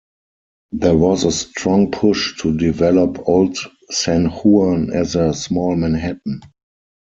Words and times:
There 0.71 0.97
was 0.97 1.25
a 1.25 1.31
strong 1.31 1.91
push 1.91 2.35
to 2.41 2.57
develop 2.57 3.19
Old 3.29 3.55
San 3.91 4.31
Juan 4.31 4.91
as 4.91 5.15
a 5.15 5.31
"small 5.31 5.75
Manhattan". 5.75 6.41